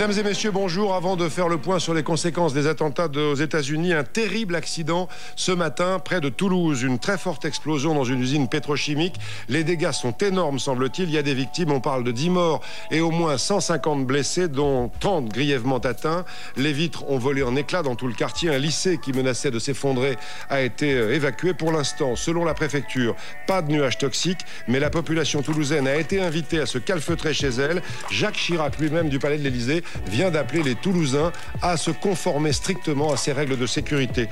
Mesdames 0.00 0.18
et 0.18 0.22
messieurs, 0.30 0.50
bonjour. 0.50 0.94
Avant 0.94 1.14
de 1.14 1.28
faire 1.28 1.46
le 1.46 1.58
point 1.58 1.78
sur 1.78 1.92
les 1.92 2.02
conséquences 2.02 2.54
des 2.54 2.66
attentats 2.66 3.08
aux 3.08 3.34
États-Unis, 3.34 3.92
un 3.92 4.02
terrible 4.02 4.54
accident 4.54 5.10
ce 5.36 5.52
matin 5.52 5.98
près 5.98 6.22
de 6.22 6.30
Toulouse. 6.30 6.80
Une 6.80 6.98
très 6.98 7.18
forte 7.18 7.44
explosion 7.44 7.94
dans 7.94 8.04
une 8.04 8.22
usine 8.22 8.48
pétrochimique. 8.48 9.16
Les 9.50 9.62
dégâts 9.62 9.92
sont 9.92 10.12
énormes, 10.12 10.58
semble-t-il. 10.58 11.10
Il 11.10 11.14
y 11.14 11.18
a 11.18 11.22
des 11.22 11.34
victimes. 11.34 11.70
On 11.70 11.80
parle 11.80 12.02
de 12.02 12.12
10 12.12 12.30
morts 12.30 12.62
et 12.90 13.02
au 13.02 13.10
moins 13.10 13.36
150 13.36 14.06
blessés, 14.06 14.48
dont 14.48 14.90
30 15.00 15.28
grièvement 15.28 15.76
atteints. 15.76 16.24
Les 16.56 16.72
vitres 16.72 17.04
ont 17.10 17.18
volé 17.18 17.42
en 17.42 17.54
éclats 17.54 17.82
dans 17.82 17.94
tout 17.94 18.06
le 18.06 18.14
quartier. 18.14 18.48
Un 18.48 18.56
lycée 18.58 18.96
qui 18.96 19.12
menaçait 19.12 19.50
de 19.50 19.58
s'effondrer 19.58 20.16
a 20.48 20.62
été 20.62 20.94
euh, 20.94 21.14
évacué. 21.14 21.52
Pour 21.52 21.72
l'instant, 21.72 22.16
selon 22.16 22.46
la 22.46 22.54
préfecture, 22.54 23.16
pas 23.46 23.60
de 23.60 23.70
nuages 23.70 23.98
toxiques, 23.98 24.46
mais 24.66 24.80
la 24.80 24.88
population 24.88 25.42
toulousaine 25.42 25.86
a 25.86 25.96
été 25.96 26.22
invitée 26.22 26.58
à 26.58 26.64
se 26.64 26.78
calfeutrer 26.78 27.34
chez 27.34 27.48
elle. 27.48 27.82
Jacques 28.10 28.36
Chirac, 28.36 28.78
lui-même 28.78 29.10
du 29.10 29.18
Palais 29.18 29.36
de 29.36 29.44
l'Élysée, 29.44 29.82
vient 30.06 30.30
d'appeler 30.30 30.62
les 30.62 30.74
Toulousains 30.74 31.32
à 31.62 31.76
se 31.76 31.90
conformer 31.90 32.52
strictement 32.52 33.12
à 33.12 33.16
ces 33.16 33.32
règles 33.32 33.58
de 33.58 33.66
sécurité. 33.66 34.28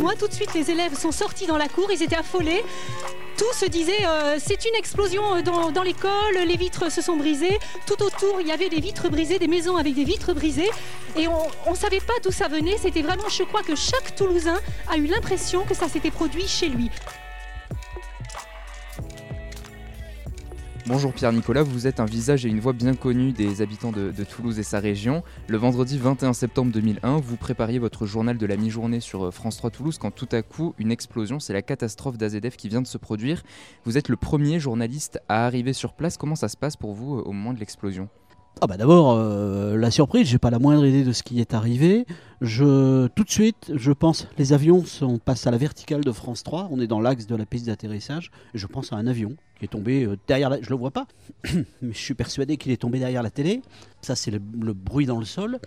Moi, 0.00 0.14
tout 0.18 0.28
de 0.28 0.32
suite, 0.32 0.54
les 0.54 0.70
élèves 0.70 0.96
sont 0.96 1.12
sortis 1.12 1.46
dans 1.46 1.56
la 1.56 1.68
cour, 1.68 1.88
ils 1.92 2.02
étaient 2.02 2.16
affolés. 2.16 2.62
Tout 3.36 3.52
se 3.52 3.66
disait, 3.66 4.04
euh, 4.04 4.36
c'est 4.38 4.64
une 4.64 4.74
explosion 4.74 5.22
euh, 5.36 5.42
dans, 5.42 5.82
l'école, 5.82 6.34
les 6.44 6.56
vitres 6.56 6.90
se 6.90 7.00
sont 7.00 7.16
brisées. 7.16 7.58
Tout 7.86 8.02
autour, 8.02 8.40
il 8.40 8.48
y 8.48 8.52
avait 8.52 8.68
des 8.68 8.80
vitres 8.80 9.08
brisées, 9.08 9.38
des 9.38 9.46
maisons 9.46 9.76
avec 9.76 9.94
des 9.94 10.04
vitres 10.04 10.34
brisées. 10.34 10.70
Et 11.16 11.28
on 11.28 11.70
ne 11.70 11.76
savait 11.76 12.00
pas 12.00 12.14
d'où 12.24 12.32
ça 12.32 12.48
venait. 12.48 12.76
C'était 12.78 13.02
vraiment, 13.02 13.28
je 13.28 13.44
crois 13.44 13.62
que 13.62 13.76
chaque 13.76 14.16
Toulousain 14.16 14.58
a 14.88 14.96
eu 14.96 15.06
l'impression 15.06 15.64
que 15.64 15.74
ça 15.74 15.88
s'était 15.88 16.10
produit 16.10 16.48
chez 16.48 16.68
lui. 16.68 16.90
Bonjour 20.88 21.12
Pierre-Nicolas, 21.12 21.62
vous 21.64 21.86
êtes 21.86 22.00
un 22.00 22.06
visage 22.06 22.46
et 22.46 22.48
une 22.48 22.60
voix 22.60 22.72
bien 22.72 22.94
connue 22.94 23.32
des 23.32 23.60
habitants 23.60 23.92
de, 23.92 24.10
Toulouse 24.24 24.58
et 24.58 24.62
sa 24.62 24.80
région. 24.80 25.22
Le 25.46 25.58
vendredi 25.58 25.98
21 25.98 26.32
septembre 26.32 26.72
2001, 26.72 27.18
vous 27.18 27.36
prépariez 27.36 27.78
votre 27.78 28.06
journal 28.06 28.38
de 28.38 28.46
la 28.46 28.56
mi-journée 28.56 29.00
sur 29.00 29.26
euh, 29.26 29.30
France 29.30 29.58
3 29.58 29.68
Toulouse 29.68 29.98
quand 29.98 30.10
tout 30.10 30.28
à 30.32 30.40
coup, 30.40 30.74
une 30.78 30.90
explosion, 30.90 31.40
c'est 31.40 31.52
la 31.52 31.60
catastrophe 31.60 32.16
d'AZF 32.16 32.56
qui 32.56 32.70
vient 32.70 32.80
de 32.80 32.86
se 32.86 32.96
produire. 32.96 33.42
Vous 33.84 33.98
êtes 33.98 34.08
le 34.08 34.16
premier 34.16 34.60
journaliste 34.60 35.20
à 35.28 35.44
arriver 35.44 35.74
sur 35.74 35.92
place. 35.92 36.16
Comment 36.16 36.36
ça 36.36 36.48
se 36.48 36.56
passe 36.56 36.78
pour 36.78 36.94
vous 36.94 37.18
euh, 37.18 37.22
au 37.22 37.32
moment 37.32 37.52
de 37.52 37.60
l'explosion? 37.60 38.08
Ah 38.60 38.66
bah 38.66 38.76
d'abord 38.76 39.12
euh, 39.12 39.76
la 39.76 39.90
surprise, 39.90 40.26
j'ai 40.26 40.38
pas 40.38 40.50
la 40.50 40.58
moindre 40.58 40.84
idée 40.84 41.04
de 41.04 41.12
ce 41.12 41.22
qui 41.22 41.40
est 41.40 41.54
arrivé. 41.54 42.06
Je 42.40 43.06
tout 43.08 43.22
de 43.22 43.30
suite, 43.30 43.72
je 43.74 43.92
pense 43.92 44.26
les 44.36 44.52
avions 44.52 44.84
sont 44.84 45.18
passent 45.18 45.46
à 45.46 45.50
la 45.50 45.58
verticale 45.58 46.02
de 46.02 46.12
France 46.12 46.42
3, 46.42 46.68
on 46.70 46.80
est 46.80 46.86
dans 46.86 47.00
l'axe 47.00 47.26
de 47.26 47.36
la 47.36 47.46
piste 47.46 47.66
d'atterrissage 47.66 48.30
je 48.54 48.66
pense 48.66 48.92
à 48.92 48.96
un 48.96 49.06
avion 49.06 49.36
qui 49.58 49.64
est 49.64 49.68
tombé 49.68 50.04
euh, 50.04 50.16
derrière 50.26 50.50
la... 50.50 50.60
je 50.60 50.70
le 50.70 50.76
vois 50.76 50.90
pas 50.90 51.06
mais 51.54 51.92
je 51.92 51.98
suis 51.98 52.14
persuadé 52.14 52.56
qu'il 52.56 52.72
est 52.72 52.78
tombé 52.78 52.98
derrière 52.98 53.22
la 53.22 53.30
télé. 53.30 53.62
Ça 54.02 54.16
c'est 54.16 54.30
le, 54.30 54.38
bruit 54.72 55.06
dans 55.06 55.18
le 55.18 55.24
sol 55.24 55.60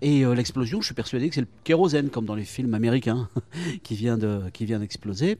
et 0.00 0.24
euh, 0.24 0.34
l'explosion, 0.34 0.80
je 0.80 0.86
suis 0.86 0.94
persuadé 0.94 1.28
que 1.28 1.34
c'est 1.34 1.42
le 1.42 1.48
kérosène 1.64 2.10
comme 2.10 2.24
dans 2.24 2.34
les 2.34 2.44
films 2.44 2.74
américains 2.74 3.28
qui 3.84 3.94
vient 3.94 4.18
de 4.18 4.42
qui 4.52 4.64
vient 4.64 4.80
d'exploser. 4.80 5.38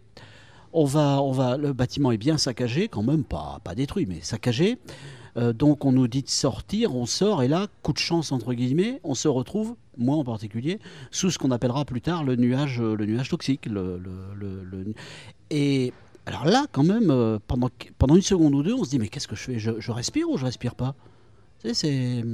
On 0.73 0.85
va 0.85 1.21
on 1.21 1.33
va 1.33 1.57
le 1.57 1.73
bâtiment 1.73 2.13
est 2.13 2.19
bien 2.19 2.39
saccagé 2.39 2.87
quand 2.89 3.03
même 3.03 3.25
pas 3.25 3.61
pas 3.65 3.75
détruit 3.75 4.07
mais 4.07 4.21
saccagé. 4.21 4.79
Euh, 5.37 5.53
donc 5.53 5.85
on 5.85 5.93
nous 5.93 6.09
dit 6.09 6.23
de 6.23 6.29
sortir, 6.29 6.95
on 6.95 7.07
sort, 7.07 7.43
et 7.43 7.49
là, 7.49 7.67
coup 7.83 7.93
de 7.93 7.99
chance 7.99 8.33
entre 8.33 8.53
guillemets, 8.53 9.01
on 9.03 9.15
se 9.15 9.29
retrouve, 9.29 9.77
moi 9.97 10.17
en 10.17 10.25
particulier, 10.25 10.79
sous 11.11 11.31
ce 11.31 11.39
qu'on 11.39 11.51
appellera 11.51 11.85
plus 11.85 12.03
tard 12.03 12.25
le 12.25 12.37
nuage, 12.37 12.81
euh, 12.81 12.95
le 12.95 13.07
nuage 13.07 13.31
toxique. 13.31 13.69
Et 15.51 15.93
alors 16.27 16.45
là, 16.45 16.67
quand 16.71 16.85
même, 16.85 17.11
euh, 17.11 17.39
pendant, 17.47 17.71
pendant 17.99 18.17
une 18.17 18.23
seconde 18.23 18.55
ou 18.55 18.63
deux, 18.63 18.75
on 18.75 18.85
se 18.85 18.91
dit 18.91 18.99
mais 18.99 19.09
qu'est-ce 19.09 19.29
que 19.29 19.37
je 19.37 19.43
fais? 19.43 19.59
Je, 19.59 19.91
respire 19.91 20.29
ou 20.29 20.37
je 20.37 20.45
respire 20.45 20.75
pas? 20.75 20.95
C'est 21.73 22.25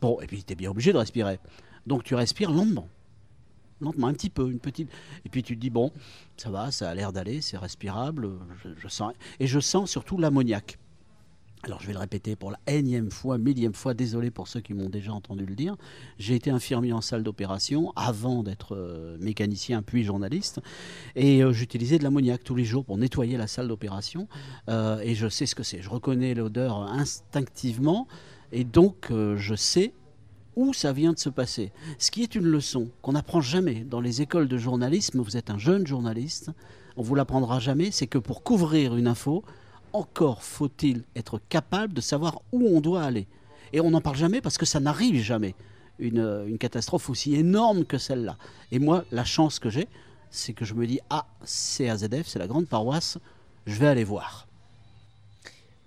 bon. 0.00 0.20
Et 0.20 0.26
puis 0.26 0.42
tu 0.42 0.52
es 0.52 0.56
bien 0.56 0.70
obligé 0.70 0.92
de 0.92 0.98
respirer. 0.98 1.38
Donc 1.86 2.04
tu 2.04 2.14
respires 2.14 2.50
lentement 2.50 2.88
lentement, 3.80 4.08
un 4.08 4.12
petit 4.12 4.28
peu, 4.28 4.50
une 4.50 4.58
petite. 4.58 4.90
Et 5.24 5.28
puis 5.28 5.44
tu 5.44 5.54
te 5.54 5.60
dis 5.60 5.70
bon, 5.70 5.92
ça 6.36 6.50
va, 6.50 6.72
ça 6.72 6.90
a 6.90 6.94
l'air 6.96 7.12
d'aller, 7.12 7.40
c'est 7.40 7.56
respirable. 7.56 8.28
je, 8.76 8.88
sens 8.88 9.12
et 9.38 9.46
je 9.46 9.60
sens 9.60 9.88
surtout 9.88 10.18
l'ammoniaque. 10.18 10.78
Alors 11.64 11.80
je 11.80 11.88
vais 11.88 11.92
le 11.92 11.98
répéter 11.98 12.36
pour 12.36 12.52
la 12.52 12.60
énième 12.68 13.10
fois, 13.10 13.36
millième 13.36 13.74
fois, 13.74 13.92
désolé 13.92 14.30
pour 14.30 14.46
ceux 14.46 14.60
qui 14.60 14.74
m'ont 14.74 14.88
déjà 14.88 15.12
entendu 15.12 15.44
le 15.44 15.56
dire. 15.56 15.76
J'ai 16.18 16.36
été 16.36 16.50
infirmier 16.50 16.92
en 16.92 17.00
salle 17.00 17.24
d'opération 17.24 17.92
avant 17.96 18.44
d'être 18.44 18.76
euh, 18.76 19.16
mécanicien 19.20 19.82
puis 19.82 20.04
journaliste. 20.04 20.60
Et 21.16 21.42
euh, 21.42 21.52
j'utilisais 21.52 21.98
de 21.98 22.04
l'ammoniaque 22.04 22.44
tous 22.44 22.54
les 22.54 22.64
jours 22.64 22.84
pour 22.84 22.96
nettoyer 22.96 23.36
la 23.36 23.48
salle 23.48 23.66
d'opération. 23.66 24.28
Euh, 24.68 25.00
et 25.00 25.16
je 25.16 25.28
sais 25.28 25.46
ce 25.46 25.56
que 25.56 25.64
c'est. 25.64 25.82
Je 25.82 25.90
reconnais 25.90 26.34
l'odeur 26.34 26.78
instinctivement. 26.78 28.06
Et 28.52 28.64
donc 28.64 29.10
je 29.10 29.54
sais 29.54 29.92
où 30.56 30.72
ça 30.72 30.92
vient 30.92 31.12
de 31.12 31.18
se 31.18 31.28
passer. 31.28 31.70
Ce 31.98 32.10
qui 32.10 32.22
est 32.22 32.34
une 32.34 32.46
leçon 32.46 32.88
qu'on 33.02 33.12
n'apprend 33.12 33.40
jamais 33.40 33.84
dans 33.84 34.00
les 34.00 34.22
écoles 34.22 34.48
de 34.48 34.56
journalisme. 34.56 35.20
Vous 35.20 35.36
êtes 35.36 35.50
un 35.50 35.58
jeune 35.58 35.86
journaliste. 35.86 36.50
On 36.96 37.02
vous 37.02 37.14
l'apprendra 37.14 37.58
jamais. 37.58 37.90
C'est 37.90 38.06
que 38.06 38.18
pour 38.18 38.42
couvrir 38.42 38.96
une 38.96 39.06
info, 39.06 39.44
encore 39.92 40.42
faut-il 40.42 41.04
être 41.16 41.40
capable 41.48 41.94
de 41.94 42.00
savoir 42.00 42.40
où 42.52 42.66
on 42.66 42.80
doit 42.80 43.02
aller. 43.02 43.26
Et 43.72 43.80
on 43.80 43.90
n'en 43.90 44.00
parle 44.00 44.16
jamais 44.16 44.40
parce 44.40 44.58
que 44.58 44.66
ça 44.66 44.80
n'arrive 44.80 45.22
jamais. 45.22 45.54
Une, 45.98 46.56
catastrophe 46.58 47.10
aussi 47.10 47.34
énorme 47.34 47.84
que 47.84 47.98
celle-là. 47.98 48.36
Et 48.70 48.78
moi, 48.78 49.04
la 49.10 49.24
chance 49.24 49.58
que 49.58 49.68
j'ai, 49.68 49.88
c'est 50.30 50.52
que 50.52 50.64
je 50.64 50.74
me 50.74 50.86
dis, 50.86 51.00
ah, 51.10 51.26
c'est 51.42 51.88
AZF, 51.88 52.26
c'est 52.26 52.38
la 52.38 52.46
grande 52.46 52.68
paroisse, 52.68 53.18
je 53.66 53.74
vais 53.74 53.88
aller 53.88 54.04
voir. 54.04 54.46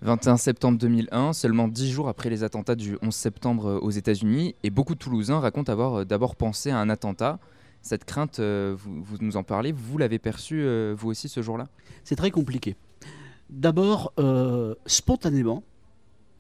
21 0.02 0.38
septembre 0.38 0.80
2001, 0.80 1.34
seulement 1.34 1.68
dix 1.68 1.92
jours 1.92 2.10
après 2.10 2.30
les 2.30 2.44
attentats 2.44 2.76
du 2.76 2.98
11 3.04 3.14
septembre 3.14 3.68
euh, 3.68 3.80
aux 3.80 3.92
États-Unis, 3.92 4.56
et 4.64 4.72
beaucoup 4.72 4.96
de 4.96 5.00
Toulousains 5.00 5.40
racontent 5.40 5.72
avoir 5.72 6.00
euh, 6.00 6.06
d'abord 6.06 6.36
pensé 6.36 6.72
à 6.72 6.80
un 6.80 6.90
attentat. 6.90 7.40
Cette 7.84 8.04
crainte, 8.06 8.40
euh, 8.40 8.76
vous, 8.76 9.18
nous 9.22 9.38
en 9.38 9.44
parlez, 9.44 9.72
vous 9.72 9.98
l'avez 9.98 10.20
perçue 10.20 10.66
vous 10.94 11.10
aussi 11.10 11.30
ce 11.30 11.42
jour-là? 11.42 11.68
C'est 12.04 12.16
très 12.16 12.32
compliqué. 12.32 12.76
D'abord, 13.52 14.14
euh, 14.18 14.76
spontanément, 14.86 15.64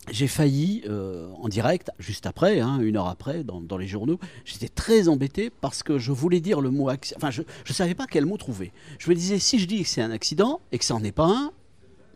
j'ai 0.09 0.27
failli, 0.27 0.81
euh, 0.87 1.29
en 1.41 1.49
direct, 1.49 1.91
juste 1.99 2.25
après, 2.25 2.61
hein, 2.61 2.79
une 2.79 2.95
heure 2.95 3.07
après, 3.07 3.43
dans, 3.43 3.77
les 3.77 3.85
journaux, 3.85 4.17
j'étais 4.45 4.69
très 4.69 5.09
embêté 5.09 5.49
parce 5.49 5.83
que 5.83 5.97
je 5.97 6.13
voulais 6.13 6.39
dire 6.39 6.61
le 6.61 6.71
mot 6.71 6.87
accident. 6.87 7.17
Enfin, 7.17 7.29
je 7.29 7.41
ne 7.41 7.73
savais 7.73 7.95
pas 7.95 8.07
quel 8.07 8.25
mot 8.25 8.37
trouver. 8.37 8.71
Je 8.97 9.09
me 9.09 9.15
disais, 9.15 9.39
si 9.39 9.59
je 9.59 9.67
dis 9.67 9.83
que 9.83 9.89
c'est 9.89 10.01
un 10.01 10.11
accident 10.11 10.61
et 10.71 10.77
que 10.77 10.85
ça 10.85 10.93
n'en 10.93 11.03
est 11.03 11.11
pas 11.11 11.27
un, 11.27 11.51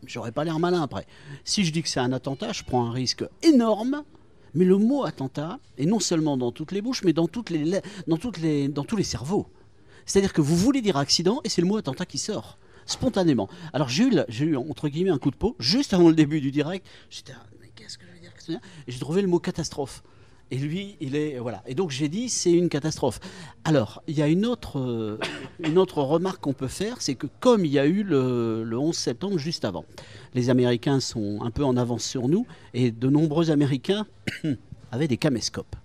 j'aurais 0.05 0.31
pas 0.31 0.45
l'air 0.45 0.59
malin 0.59 0.81
après. 0.81 1.05
Si 1.43 1.65
je 1.65 1.73
dis 1.73 1.83
que 1.83 1.89
c'est 1.89 1.99
un 1.99 2.13
attentat, 2.13 2.53
je 2.53 2.63
prends 2.63 2.85
un 2.85 2.91
risque 2.91 3.25
énorme. 3.43 4.03
Mais 4.53 4.63
le 4.63 4.77
mot 4.77 5.03
attentat 5.03 5.59
est 5.77 5.85
non 5.85 5.99
seulement 5.99 6.37
dans 6.37 6.53
toutes 6.53 6.71
les 6.71 6.81
bouches, 6.81 7.03
mais 7.03 7.11
dans, 7.11 7.27
tous 7.27 7.43
les 7.51 9.03
cerveaux. 9.03 9.47
C'est-à-dire 10.05 10.31
que 10.31 10.39
vous 10.39 10.55
voulez 10.55 10.81
dire 10.81 10.95
accident 10.95 11.41
et 11.43 11.49
c'est 11.49 11.61
le 11.61 11.67
mot 11.67 11.75
attentat 11.75 12.05
qui 12.05 12.17
sort 12.17 12.57
spontanément. 12.85 13.49
Alors 13.73 13.89
j'ai 13.89 14.03
eu, 14.03 14.55
entre 14.55 14.89
guillemets 14.89 15.11
un 15.11 15.17
coup 15.17 15.31
de 15.31 15.35
peau 15.35 15.55
juste 15.59 15.93
avant 15.93 16.09
le 16.09 16.15
début 16.15 16.41
du 16.41 16.51
direct. 16.51 16.85
J'étais, 17.09 17.33
mais 17.61 17.71
qu'est-ce 17.75 17.97
que 17.97 18.05
je 18.05 18.11
vais 18.11 18.19
dire 18.19 18.31
j'ai 18.87 18.99
trouvé 18.99 19.21
le 19.21 19.27
mot 19.27 19.39
catastrophe. 19.39 20.03
Et 20.51 20.57
lui, 20.57 20.95
il 21.01 21.15
est 21.15 21.39
voilà. 21.39 21.63
Et 21.65 21.73
donc 21.73 21.89
j'ai 21.89 22.07
dit 22.07 22.29
c'est 22.29 22.51
une 22.51 22.69
catastrophe. 22.69 23.19
Alors 23.63 24.03
il 24.07 24.15
y 24.15 24.21
a 24.21 24.27
une 24.27 24.45
autre 24.45 24.79
euh, 24.79 25.17
une 25.59 25.79
autre 25.79 26.03
remarque 26.03 26.41
qu'on 26.41 26.53
peut 26.53 26.67
faire, 26.67 27.01
c'est 27.01 27.15
que 27.15 27.25
comme 27.39 27.65
il 27.65 27.71
y 27.71 27.79
a 27.79 27.87
eu 27.87 28.03
le, 28.03 28.63
le, 28.63 28.77
11 28.77 28.95
septembre 28.95 29.39
juste 29.39 29.65
avant, 29.65 29.85
les 30.35 30.51
Américains 30.51 30.99
sont 30.99 31.39
un 31.41 31.49
peu 31.49 31.65
en 31.65 31.75
avance 31.77 32.03
sur 32.03 32.27
nous 32.27 32.45
et 32.75 32.91
de 32.91 33.09
nombreux 33.09 33.49
Américains 33.49 34.05
avaient 34.91 35.07
des 35.07 35.17
caméscopes. 35.17 35.75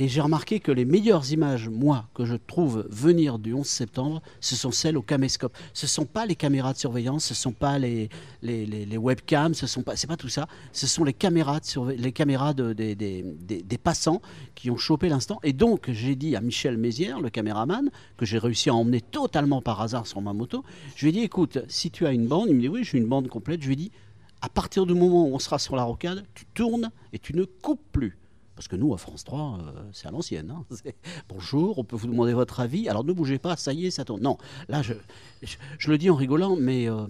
Et 0.00 0.06
j'ai 0.06 0.20
remarqué 0.20 0.60
que 0.60 0.70
les 0.70 0.84
meilleures 0.84 1.32
images, 1.32 1.68
moi, 1.68 2.06
que 2.14 2.24
je 2.24 2.36
trouve 2.36 2.86
venir 2.88 3.40
du 3.40 3.52
11 3.52 3.66
septembre, 3.66 4.22
ce 4.40 4.54
sont 4.54 4.70
celles 4.70 4.96
au 4.96 5.02
caméscope. 5.02 5.52
Ce 5.74 5.86
ne 5.86 5.88
sont 5.88 6.04
pas 6.04 6.24
les 6.24 6.36
caméras 6.36 6.72
de 6.72 6.78
surveillance, 6.78 7.24
ce 7.24 7.32
ne 7.32 7.36
sont 7.36 7.50
pas 7.50 7.80
les, 7.80 8.08
les, 8.40 8.96
webcams, 8.96 9.54
ce 9.54 9.66
n'est 9.66 9.82
pas, 9.82 9.94
pas 10.06 10.16
tout 10.16 10.28
ça. 10.28 10.46
Ce 10.70 10.86
sont 10.86 11.02
les 11.02 11.12
caméras, 11.12 11.58
de 11.58 11.90
les 11.90 12.12
caméras 12.12 12.54
de, 12.54 12.72
des, 12.74 12.94
des, 12.94 13.78
passants 13.78 14.22
qui 14.54 14.70
ont 14.70 14.76
chopé 14.76 15.08
l'instant. 15.08 15.40
Et 15.42 15.52
donc, 15.52 15.90
j'ai 15.90 16.14
dit 16.14 16.36
à 16.36 16.40
Michel 16.40 16.78
Mézières, 16.78 17.20
le 17.20 17.28
caméraman, 17.28 17.90
que 18.16 18.24
j'ai 18.24 18.38
réussi 18.38 18.70
à 18.70 18.76
emmener 18.76 19.00
totalement 19.00 19.62
par 19.62 19.80
hasard 19.80 20.06
sur 20.06 20.20
ma 20.20 20.32
moto, 20.32 20.62
je 20.94 21.06
lui 21.06 21.08
ai 21.08 21.12
dit, 21.12 21.24
écoute, 21.24 21.58
si 21.66 21.90
tu 21.90 22.06
as 22.06 22.12
une 22.12 22.28
bande, 22.28 22.46
il 22.50 22.54
me 22.54 22.60
dit, 22.60 22.68
oui, 22.68 22.84
j'ai 22.84 22.98
une 22.98 23.08
bande 23.08 23.26
complète. 23.26 23.62
Je 23.62 23.66
lui 23.66 23.72
ai 23.72 23.76
dit, 23.76 23.90
à 24.42 24.48
partir 24.48 24.86
du 24.86 24.94
moment 24.94 25.26
où 25.26 25.34
on 25.34 25.40
sera 25.40 25.58
sur 25.58 25.74
la 25.74 25.82
rocade, 25.82 26.24
tu 26.34 26.44
tournes 26.54 26.92
et 27.12 27.18
tu 27.18 27.34
ne 27.34 27.42
coupes 27.42 27.82
plus. 27.90 28.16
Parce 28.58 28.66
que 28.66 28.74
nous, 28.74 28.92
à 28.92 28.98
France 28.98 29.22
3, 29.22 29.60
euh, 29.60 29.82
c'est 29.92 30.08
à 30.08 30.10
l'ancienne. 30.10 30.50
Hein. 30.50 30.64
Bonjour, 31.28 31.78
on 31.78 31.84
peut 31.84 31.94
vous 31.94 32.08
demander 32.08 32.32
votre 32.32 32.58
avis. 32.58 32.88
Alors 32.88 33.04
ne 33.04 33.12
bougez 33.12 33.38
pas, 33.38 33.56
ça 33.56 33.72
y 33.72 33.86
est, 33.86 33.92
ça 33.92 34.04
tourne. 34.04 34.20
Non, 34.20 34.36
là, 34.68 34.82
je, 34.82 34.94
le 35.86 35.96
dis 35.96 36.10
en 36.10 36.16
rigolant, 36.16 36.56
mais 36.56 36.90
euh, 36.90 37.06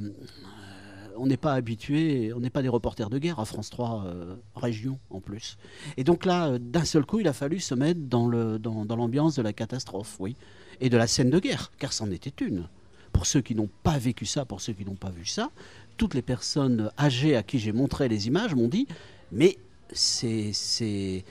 on 1.16 1.26
n'est 1.26 1.38
pas 1.38 1.54
habitué, 1.54 2.34
on 2.34 2.40
n'est 2.40 2.50
pas 2.50 2.60
des 2.60 2.68
reporters 2.68 3.08
de 3.08 3.16
guerre 3.16 3.40
à 3.40 3.46
France 3.46 3.70
3 3.70 4.04
euh, 4.04 4.36
région 4.56 4.98
en 5.08 5.20
plus. 5.20 5.56
Et 5.96 6.04
donc 6.04 6.26
là, 6.26 6.58
d'un 6.58 6.84
seul 6.84 7.06
coup, 7.06 7.20
il 7.20 7.28
a 7.28 7.32
fallu 7.32 7.60
se 7.60 7.74
mettre 7.74 8.00
dans 8.02 8.28
l'ambiance 8.28 9.34
de 9.34 9.40
la 9.40 9.54
catastrophe, 9.54 10.16
oui, 10.20 10.36
et 10.82 10.90
de 10.90 10.98
la 10.98 11.06
scène 11.06 11.30
de 11.30 11.38
guerre, 11.38 11.72
car 11.78 11.94
c'en 11.94 12.10
était 12.10 12.44
une. 12.44 12.68
Pour 13.10 13.24
ceux 13.24 13.40
qui 13.40 13.54
n'ont 13.54 13.70
pas 13.84 13.96
vécu 13.96 14.26
ça, 14.26 14.44
pour 14.44 14.60
ceux 14.60 14.74
qui 14.74 14.84
n'ont 14.84 14.96
pas 14.96 15.08
vu 15.08 15.24
ça, 15.24 15.50
toutes 15.96 16.12
les 16.12 16.20
personnes 16.20 16.90
âgées 16.98 17.36
à 17.36 17.42
qui 17.42 17.58
j'ai 17.58 17.72
montré 17.72 18.06
les 18.06 18.26
images 18.26 18.54
m'ont 18.54 18.68
dit, 18.68 18.86
mais 19.32 19.56
c'est 19.92 21.24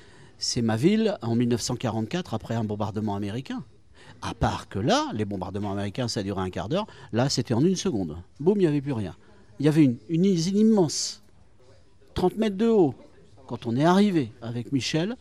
ma 0.62 0.76
ville 0.76 1.18
en 1.22 1.36
1944 1.36 2.34
après 2.34 2.56
un 2.56 2.64
bombardement 2.64 3.16
américain. 3.16 3.64
À 4.22 4.34
part 4.34 4.68
que 4.68 4.80
là, 4.80 5.10
les 5.14 5.26
bombardements 5.26 5.72
américains, 5.72 6.08
ça 6.08 6.24
duré 6.24 6.42
un 6.42 6.50
quart 6.50 6.70
d'heure. 6.70 6.88
Là, 7.12 7.30
c'était 7.30 7.54
en 7.54 7.64
une 7.64 7.76
seconde. 7.76 8.18
Boum, 8.40 8.58
il 8.58 8.62
n'y 8.62 8.68
avait 8.68 8.82
plus 8.82 8.94
rien. 8.94 9.16
Il 9.60 9.66
y 9.66 9.70
avait 9.70 9.84
une, 9.84 9.98
une 10.10 10.26
usine 10.26 10.58
immense, 10.58 11.24
30 12.14 12.38
mètres 12.38 12.58
de 12.58 12.68
haut. 12.68 12.96
Quand 13.48 13.66
on 13.66 13.76
est 13.76 13.86
arrivé 13.86 14.32
avec 14.42 14.72
Michel, 14.72 15.16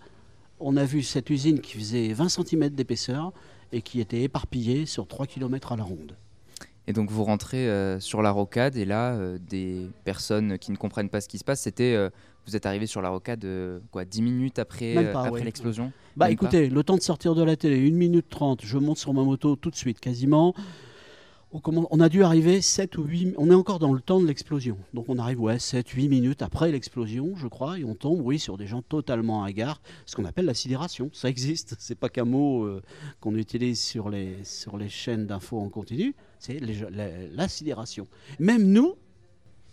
on 0.60 0.76
a 0.76 0.84
vu 0.84 1.02
cette 1.02 1.30
usine 1.30 1.60
qui 1.60 1.76
faisait 1.76 2.12
20 2.12 2.28
cm 2.28 2.70
d'épaisseur 2.70 3.32
et 3.72 3.82
qui 3.82 4.00
était 4.00 4.22
éparpillée 4.22 4.86
sur 4.86 5.06
3 5.06 5.26
km 5.26 5.72
à 5.72 5.76
la 5.76 5.84
ronde. 5.84 6.16
Et 6.86 6.92
donc 6.92 7.10
vous 7.10 7.24
rentrez 7.24 7.68
euh, 7.68 7.98
sur 8.00 8.22
la 8.22 8.30
rocade 8.30 8.76
et 8.76 8.84
là, 8.84 9.14
euh, 9.14 9.38
des 9.38 9.90
personnes 10.04 10.58
qui 10.58 10.70
ne 10.70 10.76
comprennent 10.76 11.10
pas 11.10 11.20
ce 11.20 11.28
qui 11.28 11.38
se 11.38 11.44
passe, 11.44 11.62
c'était... 11.62 11.94
euh, 11.94 12.10
vous 12.46 12.54
êtes 12.56 12.66
arrivé 12.66 12.86
sur 12.86 13.02
la 13.02 13.08
rocade 13.08 13.44
euh, 13.44 13.80
quoi, 13.90 14.04
10 14.04 14.22
minutes 14.22 14.58
après, 14.58 14.96
euh, 14.96 15.12
pas, 15.12 15.20
après 15.20 15.30
ouais. 15.32 15.44
l'explosion 15.44 15.92
Bah 16.16 16.26
Même 16.26 16.34
écoutez, 16.34 16.68
le 16.68 16.82
temps 16.84 16.96
de 16.96 17.02
sortir 17.02 17.34
de 17.34 17.42
la 17.42 17.56
télé, 17.56 17.88
1 17.88 17.92
minute 17.92 18.28
30, 18.28 18.64
je 18.64 18.78
monte 18.78 18.98
sur 18.98 19.12
ma 19.12 19.22
moto 19.22 19.56
tout 19.56 19.70
de 19.70 19.76
suite, 19.76 20.00
quasiment. 20.00 20.54
On, 21.52 22.00
a 22.00 22.08
dû 22.08 22.22
arriver 22.22 22.60
7 22.60 22.98
ou 22.98 23.04
8, 23.04 23.34
on 23.38 23.50
est 23.50 23.54
encore 23.54 23.78
dans 23.78 23.94
le 23.94 24.00
temps 24.00 24.20
de 24.20 24.26
l'explosion. 24.26 24.76
Donc 24.92 25.06
on 25.08 25.16
arrive, 25.16 25.40
ouais, 25.40 25.58
7, 25.58 25.88
8 25.88 26.08
minutes 26.08 26.42
après 26.42 26.70
l'explosion, 26.70 27.34
je 27.36 27.46
crois, 27.46 27.78
et 27.78 27.84
on 27.84 27.94
tombe, 27.94 28.20
oui, 28.20 28.38
sur 28.38 28.58
des 28.58 28.66
gens 28.66 28.82
totalement 28.82 29.42
hagards, 29.42 29.80
ce 30.04 30.16
qu'on 30.16 30.24
appelle 30.26 30.44
la 30.44 30.54
sidération. 30.54 31.08
Ça 31.14 31.28
existe, 31.30 31.76
c'est 31.78 31.94
pas 31.94 32.10
qu'un 32.10 32.24
mot 32.24 32.64
euh, 32.64 32.82
qu'on 33.20 33.36
utilise 33.36 33.80
sur 33.80 34.10
les, 34.10 34.44
sur 34.44 34.76
les 34.76 34.88
chaînes 34.88 35.26
d'infos 35.26 35.58
en 35.58 35.70
continu, 35.70 36.14
c'est 36.38 36.60
la 36.60 37.48
sidération. 37.48 38.06
Même 38.38 38.70
nous, 38.70 38.96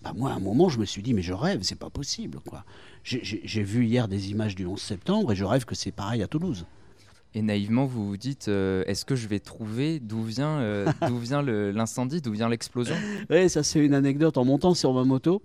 bah 0.03 0.13
moi, 0.15 0.31
à 0.31 0.33
un 0.35 0.39
moment, 0.39 0.69
je 0.69 0.79
me 0.79 0.85
suis 0.85 1.01
dit, 1.01 1.13
mais 1.13 1.21
je 1.21 1.33
rêve, 1.33 1.61
c'est 1.63 1.79
pas 1.79 1.89
possible, 1.89 2.39
quoi. 2.47 2.65
J'ai- 3.03 3.63
vu 3.63 3.85
hier 3.85 4.07
des 4.07 4.31
images 4.31 4.55
du 4.55 4.65
11 4.65 4.81
septembre 4.81 5.31
et 5.31 5.35
je 5.35 5.43
rêve 5.45 5.65
que 5.65 5.75
c'est 5.75 5.91
pareil 5.91 6.21
à 6.23 6.27
Toulouse. 6.27 6.65
Et 7.35 7.41
naïvement, 7.41 7.85
vous 7.85 8.07
vous 8.07 8.17
dites, 8.17 8.47
euh, 8.47 8.83
est-ce 8.85 9.05
que 9.05 9.15
je 9.15 9.27
vais 9.27 9.39
trouver 9.39 9.99
d'où 9.99 10.21
vient, 10.23 10.59
euh, 10.59 10.85
d'où 11.07 11.17
vient 11.17 11.41
l'incendie, 11.41 12.21
d'où 12.21 12.31
vient 12.31 12.47
l'explosion? 12.47 12.95
Oui, 13.29 13.49
ça 13.49 13.63
c'est 13.63 13.79
une 13.79 13.93
anecdote. 13.95 14.37
En 14.37 14.45
montant 14.45 14.73
sur 14.75 14.93
ma 14.93 15.03
moto, 15.03 15.41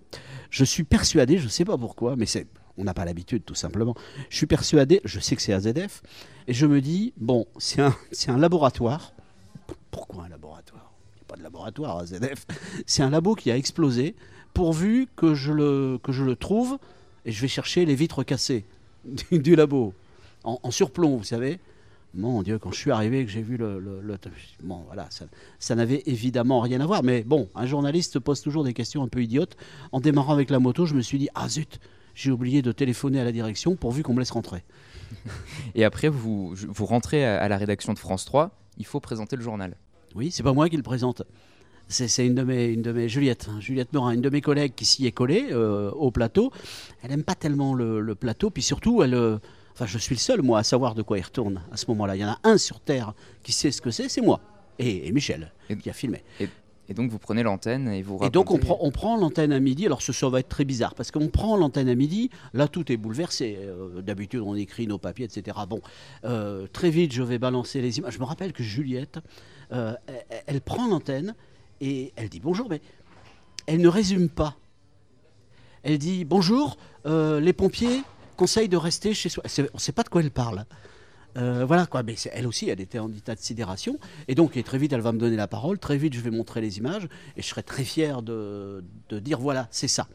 je 0.51 0.63
suis 0.63 0.83
persuadé, 0.83 1.37
je 1.37 1.45
ne 1.45 1.49
sais 1.49 1.65
pas 1.65 1.77
pourquoi, 1.77 2.15
mais 2.15 2.25
c'est, 2.27 2.45
on 2.77 2.83
n'a 2.83 2.93
pas 2.93 3.05
l'habitude 3.05 3.43
tout 3.45 3.55
simplement. 3.55 3.95
Je 4.29 4.37
suis 4.37 4.45
persuadé, 4.45 5.01
je 5.03 5.19
sais 5.19 5.35
que 5.35 5.41
c'est 5.41 5.53
AZF, 5.53 6.03
et 6.47 6.53
je 6.53 6.65
me 6.67 6.79
dis, 6.79 7.13
bon, 7.17 7.47
c'est 7.57 7.81
un, 7.81 7.95
c'est 8.11 8.29
un 8.29 8.37
laboratoire. 8.37 9.13
Pourquoi 9.89 10.25
un 10.25 10.29
laboratoire? 10.29 10.93
Il 11.15 11.17
n'y 11.17 11.21
a 11.21 11.25
pas 11.27 11.37
de 11.37 11.43
laboratoire 11.43 11.97
à 11.97 12.01
AZF. 12.01 12.45
C'est 12.85 13.01
un 13.01 13.09
labo 13.09 13.33
qui 13.33 13.49
a 13.49 13.57
explosé, 13.57 14.15
pourvu 14.59 15.07
que 15.15 15.35
je 15.35 15.53
le, 15.53 15.97
que 16.03 16.11
je 16.11 16.25
le 16.25 16.35
trouve, 16.35 16.79
et 17.23 17.31
je 17.31 17.39
vais 17.41 17.47
chercher 17.47 17.85
les 17.85 17.95
vitres 17.95 18.23
cassées 18.25 18.65
du, 19.05 19.39
du 19.47 19.55
labo, 19.55 19.93
en, 20.43 20.59
en 20.61 20.69
surplomb, 20.69 21.15
vous 21.15 21.23
savez. 21.23 21.59
Mon 22.13 22.43
Dieu, 22.43 22.59
quand 22.59 22.73
je 22.73 22.77
suis 22.77 22.91
arrivé, 22.91 23.23
que 23.23 23.31
j'ai 23.31 23.41
vu 23.41 23.55
le... 23.55 23.79
le- 23.79 24.01
le- 24.01 24.17
bon, 24.61 24.81
voilà, 24.87 25.07
ça, 25.11 25.23
ça 25.59 25.75
n'avait 25.75 26.03
évidemment 26.07 26.59
rien 26.59 26.81
à 26.81 26.85
voir. 26.85 27.03
Mais 27.03 27.23
bon, 27.23 27.47
un 27.55 27.65
journaliste 27.67 28.19
pose 28.19 28.41
toujours 28.41 28.65
des 28.65 28.73
questions 28.73 29.01
un 29.01 29.07
peu 29.07 29.23
idiotes. 29.23 29.55
En 29.93 30.01
démarrant 30.01 30.33
avec 30.33 30.49
la 30.49 30.59
moto, 30.59 30.85
je 30.85 30.93
me 30.93 31.01
suis 31.01 31.19
dit, 31.19 31.29
ah 31.35 31.47
zut, 31.47 31.79
j'ai 32.13 32.29
oublié 32.31 32.61
de 32.61 32.73
téléphoner 32.73 33.21
à 33.21 33.23
la 33.23 33.31
direction 33.31 33.77
pourvu 33.77 34.03
qu'on 34.03 34.13
me 34.13 34.19
laisse 34.19 34.31
rentrer. 34.31 34.65
Et 35.73 35.85
après, 35.85 36.09
vous, 36.09 36.53
vous 36.53 36.85
rentrez 36.85 37.23
à, 37.25 37.41
à 37.41 37.47
la 37.47 37.55
rédaction 37.57 37.93
de 37.93 37.99
France 37.99 38.25
3, 38.25 38.51
il 38.77 38.85
faut 38.85 38.99
présenter 38.99 39.37
le 39.37 39.41
journal. 39.41 39.77
Oui, 40.15 40.31
c'est 40.31 40.43
pas 40.43 40.51
moi 40.53 40.67
qui 40.67 40.75
le 40.75 40.83
présente. 40.83 41.21
C'est 41.91 42.25
une 42.25 42.35
de 42.35 42.43
mes, 42.43 42.65
une 42.67 42.83
de 42.83 42.91
mes 42.91 43.09
Juliette, 43.09 43.47
hein, 43.49 43.59
Juliette 43.59 43.91
Morin, 43.93 44.11
une 44.13 44.21
de 44.21 44.29
mes 44.29 44.41
collègues 44.41 44.73
qui 44.75 44.85
s'y 44.85 45.07
est 45.07 45.11
collée 45.11 45.47
euh, 45.51 45.89
au 45.91 46.11
plateau. 46.11 46.51
Elle 47.01 47.11
aime 47.11 47.23
pas 47.23 47.33
tellement 47.35 47.73
le, 47.73 47.99
le 47.99 48.13
plateau, 48.15 48.51
puis 48.51 48.61
surtout, 48.61 49.01
elle, 49.01 49.15
euh, 49.15 49.37
enfin, 49.73 49.87
je 49.87 49.97
suis 49.97 50.13
le 50.13 50.19
seul 50.19 50.43
moi 50.43 50.59
à 50.59 50.63
savoir 50.63 50.93
de 50.93 51.01
quoi 51.01 51.17
il 51.17 51.23
retourne 51.23 51.61
à 51.71 51.77
ce 51.77 51.85
moment-là. 51.87 52.15
Il 52.15 52.19
y 52.19 52.25
en 52.25 52.29
a 52.29 52.39
un 52.43 52.59
sur 52.59 52.79
Terre 52.79 53.13
qui 53.41 53.51
sait 53.51 53.71
ce 53.71 53.81
que 53.81 53.89
c'est, 53.89 54.07
c'est 54.07 54.21
moi 54.21 54.39
et, 54.77 55.07
et 55.07 55.11
Michel 55.11 55.51
Et- 55.69 55.75
qui 55.77 55.89
a 55.89 55.93
filmé. 55.93 56.21
Et 56.91 56.93
donc 56.95 57.11
vous 57.11 57.19
prenez 57.19 57.43
l'antenne 57.43 57.87
et 57.89 58.01
vous 58.01 58.17
Et 58.23 58.29
donc 58.31 58.49
on 58.51 58.55
racontez- 58.55 58.65
prend, 58.65 58.77
on 58.81 58.91
prend 58.91 59.17
l'antenne 59.17 59.51
à 59.51 59.59
midi. 59.59 59.85
Alors 59.85 60.01
ce 60.01 60.11
ça 60.11 60.27
va 60.29 60.39
être 60.39 60.49
très 60.49 60.65
bizarre 60.65 60.93
parce 60.95 61.09
qu'on 61.11 61.27
prend 61.27 61.55
l'antenne 61.57 61.87
à 61.89 61.93
midi. 61.95 62.29
Là 62.53 62.67
tout 62.67 62.91
est 62.91 62.97
bouleversé. 62.97 63.57
Euh, 63.59 64.01
D'habitude 64.01 64.41
on 64.43 64.55
écrit 64.55 64.85
nos 64.87 64.97
papiers, 64.99 65.25
etc. 65.25 65.57
Bon, 65.67 65.81
très 66.73 66.89
vite 66.89 67.13
je 67.13 67.21
vais 67.23 67.37
balancer 67.39 67.81
les 67.81 67.97
images. 67.99 68.13
Je 68.13 68.19
me 68.19 68.25
rappelle 68.25 68.53
que 68.53 68.63
Juliette, 68.63 69.19
euh, 69.71 69.93
elle, 70.07 70.43
elle 70.47 70.61
prend 70.61 70.87
l'antenne 70.87 71.35
et 71.81 72.13
elle 72.15 72.29
dit 72.29 72.39
bonjour, 72.39 72.69
mais 72.69 72.81
elle 73.67 73.81
ne 73.81 73.87
résume 73.87 74.29
pas. 74.29 74.55
Elle 75.83 75.97
dit 75.97 76.25
bonjour, 76.25 76.77
euh, 77.05 77.39
les 77.39 77.53
pompiers 77.53 78.03
conseillent 78.35 78.69
de 78.69 78.77
rester 78.77 79.13
chez 79.13 79.29
soi. 79.29 79.43
On 79.45 79.61
ne 79.75 79.79
sait 79.79 79.91
pas 79.91 80.03
de 80.03 80.09
quoi 80.09 80.21
elle 80.21 80.31
parle. 80.31 80.65
Euh, 81.37 81.63
voilà 81.65 81.85
quoi, 81.85 82.03
mais 82.03 82.15
elle 82.33 82.47
aussi, 82.47 82.69
elle 82.69 82.81
était 82.81 82.99
en 82.99 83.11
état 83.11 83.35
de 83.35 83.39
sidération. 83.39 83.99
Et 84.27 84.35
donc, 84.35 84.61
très 84.63 84.77
vite, 84.77 84.93
elle 84.93 85.01
va 85.01 85.11
me 85.11 85.19
donner 85.19 85.35
la 85.35 85.47
parole. 85.47 85.77
Très 85.79 85.97
vite, 85.97 86.13
je 86.13 86.21
vais 86.21 86.31
montrer 86.31 86.61
les 86.61 86.77
images. 86.77 87.07
Et 87.37 87.41
je 87.41 87.47
serai 87.47 87.63
très 87.63 87.83
fier 87.83 88.21
de, 88.21 88.83
dire 89.11 89.39
voilà, 89.39 89.67
c'est 89.71 89.87
ça. 89.87 90.07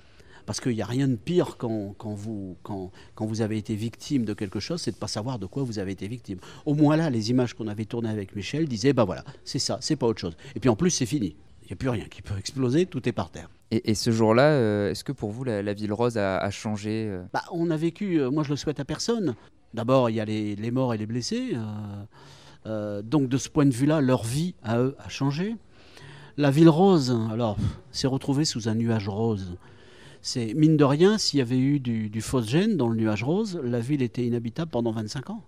Parce 0.47 0.61
qu'il 0.61 0.75
n'y 0.75 0.83
a 0.83 0.87
rien 0.87 1.09
de 1.09 1.17
pire 1.17 1.57
quand, 1.57 1.95
vous, 2.03 2.57
quand, 2.63 2.91
vous 3.19 3.41
avez 3.41 3.57
été 3.57 3.75
victime 3.75 4.27
de 4.27 4.35
quelque 4.35 4.61
chose, 4.61 4.83
c'est 4.83 4.91
de 4.91 4.97
ne 4.97 5.01
pas 5.01 5.09
savoir 5.09 5.39
de 5.39 5.47
quoi 5.47 5.63
vous 5.63 5.79
avez 5.79 5.93
été 5.93 6.07
victime. 6.07 6.39
Au 6.67 6.75
moins 6.75 6.97
là, 6.97 7.09
les 7.09 7.31
images 7.31 7.55
qu'on 7.55 7.67
avait 7.67 7.87
tournées 7.87 8.11
avec 8.11 8.37
Michel 8.37 8.69
disaient 8.69 8.93
bah 8.93 9.05
voilà, 9.05 9.25
c'est 9.45 9.59
ça, 9.59 9.79
c'est 9.81 9.97
pas 9.97 10.07
autre 10.07 10.21
chose. 10.21 10.37
Et 10.55 10.61
puis 10.61 10.69
en 10.69 10.77
plus, 10.77 10.91
c'est 10.91 11.07
fini. 11.07 11.35
Il 11.65 11.69
n'y 11.69 11.73
a 11.73 11.77
plus 11.77 11.89
rien 11.89 12.05
qui 12.05 12.23
peut 12.23 12.37
exploser, 12.39 12.87
tout 12.87 13.09
est 13.09 13.13
par 13.13 13.31
terre. 13.31 13.49
Et, 13.71 13.91
et 13.91 13.95
ce 13.95 14.11
jour-là, 14.11 14.51
euh, 14.51 14.91
est-ce 14.91 15.03
que 15.03 15.13
pour 15.13 15.31
vous, 15.31 15.45
la, 15.45 15.63
la 15.63 15.73
ville 15.73 15.93
rose 15.93 16.19
a, 16.19 16.37
a 16.39 16.51
changé 16.51 17.07
euh? 17.09 17.23
Bah, 17.33 17.43
on 17.53 17.71
a 17.71 17.77
vécu, 17.77 18.21
euh, 18.21 18.31
moi 18.31 18.43
je 18.43 18.51
le 18.51 18.57
souhaite 18.57 18.81
à 18.81 18.85
personne. 18.85 19.35
D'abord, 19.73 20.11
il 20.11 20.17
y 20.17 20.21
a 20.21 20.25
les, 20.25 20.55
les 20.57 20.71
morts 20.71 20.95
et 20.95 20.99
les 20.99 21.07
blessés. 21.07 21.57
euh, 22.67 23.03
donc 23.03 23.29
de 23.29 23.37
ce 23.39 23.49
point 23.49 23.67
de 23.67 23.73
vue-là, 23.75 24.01
leur 24.01 24.25
vie 24.25 24.55
à 24.63 24.79
eux 24.79 24.95
a 24.99 25.09
changé. 25.09 25.57
La 26.37 26.51
ville 26.51 26.69
rose, 26.69 27.17
alors, 27.33 27.57
s'est 27.93 28.07
retrouvée 28.09 28.45
sous 28.45 28.69
un 28.69 28.75
nuage 28.75 29.09
rose. 29.09 29.57
C'est 30.21 30.55
mine 30.55 30.77
de 30.77 30.85
rien, 30.85 31.19
s'il 31.19 31.39
y 31.39 31.43
avait 31.43 31.59
eu 31.59 31.81
du, 31.81 32.09
du 32.09 32.21
phosgène 32.21 32.77
dans 32.77 32.89
le 32.89 32.97
nuage 32.97 33.23
rose, 33.25 33.61
la 33.63 33.81
ville 33.81 34.03
était 34.03 34.25
inhabitable 34.27 34.71
pendant 34.71 34.91
25 34.93 35.31
ans. 35.31 35.43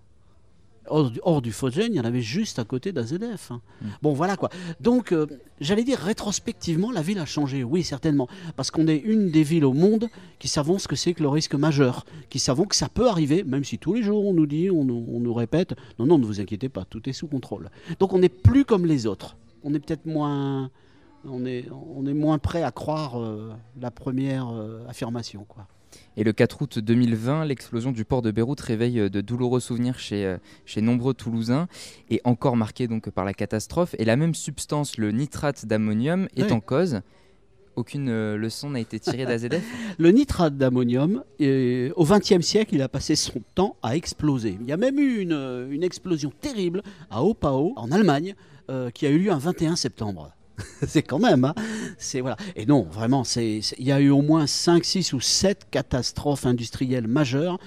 Hors 0.89 1.11
du, 1.11 1.19
hors 1.23 1.41
du 1.41 1.51
phosgène, 1.51 1.93
il 1.93 1.97
y 1.97 1.99
en 1.99 2.05
avait 2.05 2.21
juste 2.21 2.59
à 2.59 2.63
côté 2.63 2.91
d'AZF. 2.91 3.51
hein. 3.51 3.61
Bon, 4.01 4.13
voilà 4.13 4.37
quoi. 4.37 4.49
Donc, 4.79 5.11
euh, 5.11 5.25
j'allais 5.59 5.83
dire, 5.83 5.99
rétrospectivement, 5.99 6.91
la 6.91 7.01
ville 7.01 7.19
a 7.19 7.25
changé, 7.25 7.63
oui, 7.63 7.83
certainement. 7.83 8.27
Parce 8.55 8.71
qu'on 8.71 8.87
est 8.87 8.97
une 8.97 9.29
des 9.31 9.43
villes 9.43 9.65
au 9.65 9.73
monde 9.73 10.07
qui 10.39 10.47
savons 10.47 10.79
ce 10.79 10.87
que 10.87 10.95
c'est 10.95 11.13
que 11.13 11.21
le 11.23 11.29
risque 11.29 11.55
majeur, 11.55 12.05
qui 12.29 12.39
savons 12.39 12.65
que 12.65 12.75
ça 12.75 12.89
peut 12.89 13.07
arriver, 13.07 13.43
même 13.43 13.63
si 13.63 13.77
tous 13.77 13.93
les 13.93 14.03
jours 14.03 14.25
on 14.25 14.33
nous 14.33 14.45
dit, 14.47 14.69
on 14.69 14.83
nous, 14.83 15.05
on 15.11 15.19
nous 15.19 15.33
répète, 15.33 15.75
non, 15.99 16.05
non, 16.05 16.17
ne 16.17 16.25
vous 16.25 16.39
inquiétez 16.41 16.69
pas, 16.69 16.85
tout 16.85 17.07
est 17.09 17.13
sous 17.13 17.27
contrôle. 17.27 17.69
Donc, 17.99 18.13
on 18.13 18.19
n'est 18.19 18.29
plus 18.29 18.65
comme 18.65 18.85
les 18.85 19.05
autres. 19.07 19.37
On 19.63 19.73
est 19.73 19.79
peut-être 19.79 20.05
moins. 20.05 20.69
On 21.25 21.45
est, 21.45 21.65
on 21.95 22.05
est 22.05 22.13
moins 22.13 22.37
prêt 22.37 22.63
à 22.63 22.71
croire 22.71 23.19
euh, 23.19 23.51
la 23.81 23.91
première 23.91 24.47
euh, 24.49 24.85
affirmation, 24.87 25.45
quoi. 25.47 25.67
Et 26.17 26.23
le 26.23 26.33
4 26.33 26.61
août 26.63 26.79
2020, 26.79 27.45
l'explosion 27.45 27.91
du 27.91 28.03
port 28.03 28.21
de 28.21 28.31
Beyrouth 28.31 28.59
réveille 28.59 28.99
euh, 28.99 29.09
de 29.09 29.21
douloureux 29.21 29.59
souvenirs 29.59 29.99
chez, 29.99 30.25
euh, 30.25 30.37
chez 30.65 30.81
nombreux 30.81 31.13
Toulousains 31.13 31.67
et 32.09 32.19
encore 32.23 32.57
marqué 32.57 32.87
donc 32.87 33.09
par 33.11 33.23
la 33.23 33.33
catastrophe. 33.33 33.95
Et 33.99 34.03
la 34.05 34.15
même 34.15 34.33
substance, 34.33 34.97
le 34.97 35.11
nitrate 35.11 35.65
d'ammonium, 35.67 36.27
est 36.35 36.45
Oui. 36.45 36.51
en 36.51 36.59
cause. 36.59 37.01
Aucune 37.75 38.09
euh, 38.09 38.35
leçon 38.37 38.71
n'a 38.71 38.79
été 38.79 38.99
tirée 38.99 39.27
d'AZF. 39.27 39.61
Le 39.99 40.09
nitrate 40.09 40.57
d'ammonium, 40.57 41.23
euh, 41.41 41.91
au 41.95 42.05
XXe 42.05 42.41
siècle, 42.41 42.73
il 42.73 42.81
a 42.81 42.89
passé 42.89 43.15
son 43.15 43.39
temps 43.53 43.75
à 43.83 43.95
exploser. 43.95 44.57
Il 44.59 44.67
y 44.67 44.71
a 44.71 44.77
même 44.77 44.97
eu 44.97 45.19
une, 45.19 45.67
une 45.69 45.83
explosion 45.83 46.31
terrible 46.41 46.81
à 47.11 47.23
Opao, 47.23 47.73
en 47.75 47.91
Allemagne, 47.91 48.33
euh, 48.71 48.89
qui 48.89 49.05
a 49.05 49.11
eu 49.11 49.19
lieu 49.19 49.31
un 49.31 49.37
21 49.37 49.75
septembre. 49.75 50.31
c'est 50.87 51.03
quand 51.03 51.19
même, 51.19 51.45
hein. 51.45 51.53
c'est 51.97 52.21
voilà. 52.21 52.37
Et 52.55 52.65
non, 52.65 52.83
vraiment, 52.83 53.23
c'est, 53.23 53.59
il 53.77 53.85
y 53.85 53.91
a 53.91 53.99
eu 53.99 54.09
au 54.09 54.21
moins 54.21 54.47
5, 54.47 54.83
6 54.83 55.13
ou 55.13 55.19
7 55.19 55.67
catastrophes 55.69 56.45
industrielles 56.45 57.07
majeures 57.07 57.59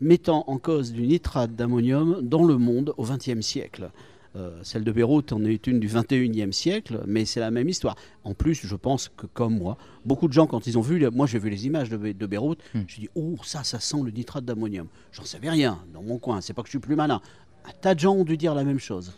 mettant 0.00 0.44
en 0.48 0.58
cause 0.58 0.92
du 0.92 1.06
nitrate 1.06 1.54
d'ammonium 1.54 2.20
dans 2.22 2.44
le 2.44 2.58
monde 2.58 2.92
au 2.96 3.04
XXe 3.04 3.40
siècle. 3.40 3.90
Euh, 4.34 4.58
celle 4.62 4.84
de 4.84 4.92
Beyrouth 4.92 5.32
en 5.32 5.42
est 5.46 5.66
une 5.66 5.80
du 5.80 5.88
21e 5.88 6.52
siècle, 6.52 7.02
mais 7.06 7.24
c'est 7.24 7.40
la 7.40 7.50
même 7.50 7.70
histoire. 7.70 7.96
En 8.22 8.34
plus, 8.34 8.66
je 8.66 8.76
pense 8.76 9.08
que 9.16 9.24
comme 9.26 9.56
moi, 9.56 9.78
beaucoup 10.04 10.28
de 10.28 10.34
gens, 10.34 10.46
quand 10.46 10.66
ils 10.66 10.76
ont 10.76 10.82
vu, 10.82 11.08
moi 11.10 11.26
j'ai 11.26 11.38
vu 11.38 11.48
les 11.48 11.66
images 11.66 11.88
de, 11.88 11.96
Be- 11.96 12.14
de 12.16 12.26
Beyrouth, 12.26 12.58
Hmm. 12.74 12.82
je 12.86 13.00
dis 13.00 13.08
oh 13.14 13.36
ça, 13.42 13.64
ça 13.64 13.80
sent 13.80 13.96
le 14.04 14.10
nitrate 14.10 14.44
d'ammonium. 14.44 14.88
J'en 15.12 15.24
savais 15.24 15.48
rien 15.48 15.78
dans 15.94 16.02
mon 16.02 16.18
coin. 16.18 16.42
C'est 16.42 16.52
pas 16.52 16.60
que 16.60 16.68
je 16.68 16.72
suis 16.72 16.78
plus 16.78 16.96
malin. 16.96 17.22
Un 17.64 17.72
tas 17.80 17.94
de 17.94 18.00
gens 18.00 18.12
ont 18.14 18.24
dû 18.24 18.36
dire 18.36 18.54
la 18.54 18.64
même 18.64 18.78
chose. 18.78 19.14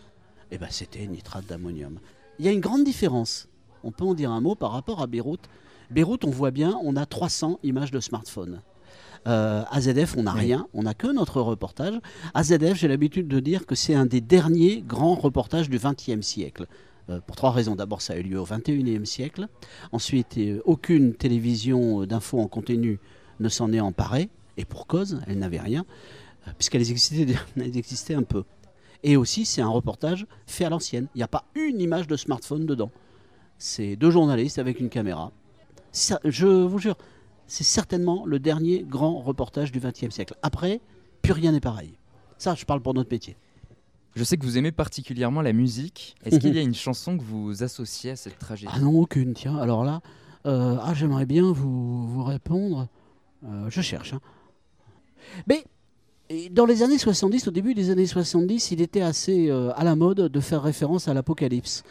Eh 0.53 0.59
ben 0.59 0.69
c'était 0.71 1.05
nitrate 1.09 1.47
d'ammonium. 1.47 1.99
Il 2.39 2.45
y 2.45 2.49
a 2.49 2.53
une 2.53 2.61
grande 2.61 2.85
différence. 2.85 3.49
On 3.85 3.91
peut 3.91 4.05
en 4.05 4.15
dire 4.15 4.31
un 4.31 4.41
mot 4.41 4.55
par 4.55 4.73
rapport 4.73 5.01
à 5.03 5.07
Beyrouth. 5.07 5.49
Beyrouth, 5.91 6.25
on 6.25 6.31
voit 6.31 6.51
bien, 6.51 6.79
on 6.83 6.97
a 6.97 7.07
300 7.07 7.59
images 7.63 7.91
de 7.91 8.01
smartphone. 8.01 8.61
Euh, 9.27 9.65
AZF, 9.71 10.17
on 10.17 10.23
n'a 10.25 10.35
Oui. 10.35 10.41
rien, 10.41 10.67
on 10.75 10.83
n'a 10.85 10.95
que 10.95 11.09
notre 11.09 11.41
reportage. 11.41 11.95
AZF, 12.35 12.75
j'ai 12.75 12.89
l'habitude 12.89 13.27
de 13.29 13.41
dire 13.41 13.67
que 13.67 13.75
c'est 13.75 13.95
un 13.95 14.07
des 14.07 14.21
derniers 14.21 14.83
grands 14.83 15.15
reportages 15.17 15.69
du 15.69 15.79
XXe 15.79 16.25
siècle. 16.25 16.67
Euh, 17.11 17.21
pour 17.27 17.37
trois 17.37 17.51
raisons. 17.53 17.75
D'abord, 17.75 18.03
ça 18.03 18.13
a 18.13 18.17
eu 18.17 18.23
lieu 18.23 18.39
au 18.39 18.45
XXIe 18.45 19.07
siècle. 19.07 19.49
Ensuite, 19.93 20.37
euh, 20.37 20.61
aucune 20.67 21.15
télévision 21.15 22.03
euh, 22.03 22.07
d'info 22.07 22.39
en 22.39 22.49
continu 22.49 23.01
ne 23.41 23.49
s'en 23.49 23.73
est 23.73 23.81
emparée. 23.81 24.29
Et 24.59 24.65
pour 24.67 24.87
cause, 24.87 25.21
elle 25.27 25.39
n'avait 25.39 25.61
rien. 25.61 25.85
puisqu'elles 26.59 26.91
existaient, 26.91 27.27
elles 27.57 27.77
existaient 27.79 28.15
un 28.15 28.23
peu. 28.25 28.45
Et 29.03 29.17
aussi, 29.17 29.45
c'est 29.45 29.63
un 29.63 29.69
reportage 29.69 30.27
fait 30.47 30.65
à 30.65 30.71
l'ancienne. 30.71 31.09
Il 31.15 31.19
n'y 31.19 31.23
a 31.25 31.29
pas 31.29 31.45
une 31.55 31.81
image 31.81 32.07
de 32.07 32.17
smartphone 32.17 32.67
dedans. 32.67 32.91
C'est 33.59 33.97
deux 33.97 34.11
journalistes 34.11 34.59
avec 34.59 34.81
une 34.81 34.89
caméra. 34.89 35.33
Ça, 35.93 36.21
je 36.25 36.47
vous 36.47 36.79
jure, 36.79 36.97
c'est 37.47 37.65
certainement 37.65 38.25
le 38.27 38.39
dernier 38.39 38.85
grand 38.85 39.19
reportage 39.21 39.73
du 39.73 39.81
XXe 39.81 40.11
siècle. 40.11 40.35
Après, 40.43 40.81
plus 41.23 41.33
rien 41.33 41.53
n'est 41.53 41.61
pareil. 41.61 41.99
Ça, 42.39 42.55
je 42.55 42.65
parle 42.65 42.81
pour 42.81 42.95
notre 42.95 43.11
métier. 43.11 43.37
Je 44.15 44.25
sais 44.25 44.37
que 44.37 44.45
vous 44.45 44.59
aimez 44.59 44.73
particulièrement 44.73 45.43
la 45.43 45.53
musique. 45.53 46.17
Est-ce 46.25 46.39
qu'il 46.39 46.55
y 46.55 46.59
a 46.59 46.63
une 46.63 46.75
chanson 46.75 47.17
que 47.17 47.23
vous 47.23 47.63
associez 47.63 48.13
à 48.13 48.17
cette 48.17 48.39
tragédie? 48.39 48.73
Ah 48.75 48.81
non, 48.81 48.99
aucune. 49.01 49.33
Tiens, 49.35 49.57
alors 49.59 49.85
là, 49.85 50.01
euh, 50.47 50.77
ah, 50.83 50.93
j'aimerais 50.95 51.27
bien 51.27 51.53
vous, 51.53 52.07
vous 52.07 52.25
répondre. 52.25 52.89
Euh, 53.45 53.71
je 53.71 53.81
cherche. 53.81 54.13
hein. 54.15 54.21
Mais 55.47 55.65
dans 56.59 56.67
les 56.67 56.83
années 56.83 56.99
70, 56.99 57.47
au 57.47 57.51
début 57.53 57.73
des 57.73 57.91
années 57.91 58.05
70, 58.05 58.73
il 58.73 58.83
était 58.83 59.01
assez 59.01 59.49
euh, 59.49 59.71
à 59.77 59.85
la 59.85 59.95
mode 59.95 60.23
de 60.23 60.41
faire 60.41 60.61
référence 60.61 61.07
à 61.07 61.15
l'Apocalypse. 61.15 61.85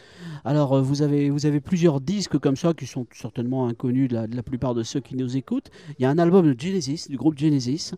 Alors, 0.44 0.74
euh, 0.74 0.82
vous, 0.82 1.00
avez, 1.00 1.30
vous 1.30 1.46
avez 1.46 1.58
plusieurs 1.58 2.02
disques 2.02 2.36
comme 2.36 2.54
ça 2.54 2.74
qui 2.74 2.84
sont 2.84 3.06
certainement 3.10 3.66
inconnus 3.66 4.10
de 4.10 4.28
la, 4.36 4.42
plupart 4.42 4.74
de 4.74 4.82
ceux 4.82 5.00
qui 5.00 5.16
nous 5.16 5.38
écoutent. 5.38 5.70
Il 5.98 6.02
y 6.02 6.04
a 6.04 6.10
un 6.10 6.18
album 6.18 6.52
de 6.52 6.60
Genesis, 6.60 7.06
du 7.08 7.16
groupe 7.16 7.38
Genesis, 7.38 7.92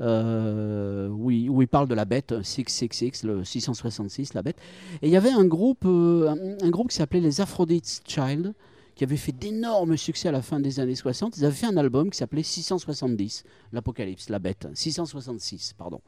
euh, 0.00 1.08
où, 1.10 1.30
il, 1.30 1.48
où 1.48 1.64
parle 1.68 1.86
de 1.86 1.94
la 1.94 2.04
bête, 2.04 2.34
666, 2.42 3.22
le 3.22 3.44
666, 3.44 4.34
la 4.34 4.42
bête. 4.42 4.56
Et 5.02 5.06
il 5.06 5.12
y 5.12 5.16
avait 5.16 5.30
un 5.30 5.44
groupe, 5.44 5.84
un, 5.84 6.56
un 6.60 6.70
groupe 6.70 6.88
qui 6.88 6.96
s'appelait 6.96 7.20
les 7.20 7.40
Aphrodite's 7.40 8.02
Child, 8.04 8.52
qui 8.96 9.04
avait 9.04 9.16
fait 9.16 9.32
d'énormes 9.32 9.96
succès 9.96 10.28
à 10.28 10.32
la 10.32 10.42
fin 10.42 10.58
des 10.58 10.80
années 10.80 10.94
60. 10.94 11.36
Ils 11.36 11.44
avaient 11.44 11.54
fait 11.54 11.66
un 11.66 11.76
album 11.76 12.10
qui 12.10 12.16
s'appelait 12.16 12.42
670, 12.42 13.44
l'Apocalypse, 13.72 14.30
la 14.30 14.38
bête. 14.38 14.66
666, 14.74 15.74
pardon. 15.74 16.00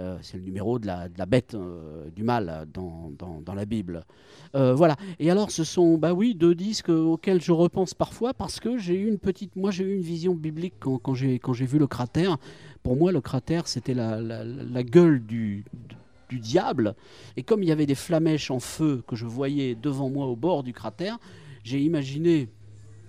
Euh, 0.00 0.16
c'est 0.22 0.36
le 0.36 0.44
numéro 0.44 0.78
de 0.78 0.86
la, 0.86 1.08
bête, 1.26 1.54
euh, 1.54 2.08
du 2.14 2.22
mal 2.22 2.68
dans, 2.72 3.54
la 3.54 3.64
Bible. 3.64 4.04
Euh, 4.54 4.72
voilà. 4.72 4.96
Et 5.18 5.28
alors, 5.32 5.50
ce 5.50 5.64
sont, 5.64 5.98
bah 5.98 6.14
oui, 6.14 6.36
deux 6.36 6.54
disques 6.54 6.90
auxquels 6.90 7.42
je 7.42 7.50
repense 7.50 7.94
parfois 7.94 8.32
parce 8.32 8.60
que 8.60 8.78
j'ai 8.78 8.94
eu 8.94 9.08
une 9.08 9.18
petite, 9.18 9.56
moi 9.56 9.72
j'ai 9.72 9.82
eu 9.82 9.96
une 9.96 10.02
vision 10.02 10.34
biblique 10.34 10.74
quand, 10.78 11.14
j'ai 11.14 11.66
vu 11.66 11.80
le 11.80 11.88
cratère. 11.88 12.36
Pour 12.84 12.96
moi, 12.96 13.10
le 13.10 13.20
cratère, 13.20 13.66
c'était 13.66 13.94
la 13.94 14.82
gueule 14.84 15.26
du, 15.26 15.64
du 16.28 16.38
diable. 16.38 16.94
Et 17.36 17.42
comme 17.42 17.62
il 17.62 17.68
y 17.68 17.72
avait 17.72 17.86
des 17.86 17.94
flamèches 17.94 18.50
en 18.52 18.60
feu 18.60 19.02
que 19.06 19.16
je 19.16 19.26
voyais 19.26 19.74
devant 19.74 20.08
moi 20.08 20.26
au 20.26 20.36
bord 20.36 20.62
du 20.62 20.72
cratère, 20.72 21.18
j'ai 21.64 21.80
imaginé, 21.80 22.48